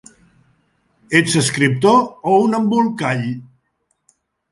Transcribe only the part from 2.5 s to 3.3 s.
embolcall?